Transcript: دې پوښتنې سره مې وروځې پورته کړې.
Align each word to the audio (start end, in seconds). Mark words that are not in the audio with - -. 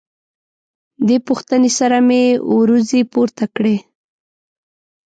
دې 1.07 1.17
پوښتنې 1.27 1.69
سره 1.79 1.97
مې 2.07 2.23
وروځې 2.57 3.01
پورته 3.13 3.45
کړې. 3.55 3.77